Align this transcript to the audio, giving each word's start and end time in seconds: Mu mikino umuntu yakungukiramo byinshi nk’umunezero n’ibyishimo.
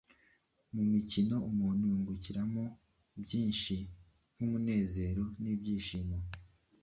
Mu 0.73 0.83
mikino 0.93 1.35
umuntu 1.49 1.83
yakungukiramo 1.91 2.63
byinshi 3.21 3.75
nk’umunezero 4.35 5.23
n’ibyishimo. 5.41 6.17